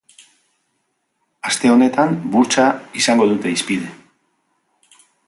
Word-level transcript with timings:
Aste 1.49 1.71
honetan, 1.73 2.17
burtsa 2.37 2.65
izango 3.03 3.29
dute 3.33 3.53
hizpide. 3.55 3.93